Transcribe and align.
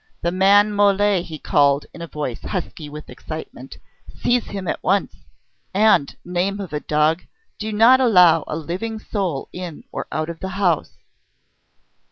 "The 0.23 0.31
man 0.31 0.71
Mole," 0.73 1.21
he 1.21 1.37
called 1.37 1.85
in 1.93 2.01
a 2.01 2.07
voice 2.07 2.41
husky 2.41 2.89
with 2.89 3.07
excitement. 3.07 3.77
"Seize 4.11 4.45
him 4.45 4.67
at 4.67 4.81
once! 4.81 5.15
And, 5.75 6.15
name 6.25 6.59
of 6.59 6.73
a 6.73 6.79
dog! 6.79 7.21
do 7.59 7.71
not 7.71 8.01
allow 8.01 8.43
a 8.47 8.55
living 8.57 8.97
soul 8.97 9.47
in 9.53 9.83
or 9.91 10.07
out 10.11 10.27
of 10.31 10.39
the 10.39 10.49
house!" 10.57 10.93